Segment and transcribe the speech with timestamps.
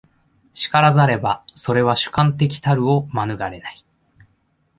[0.55, 3.85] 然らざれば、それは主観的たるを免れない。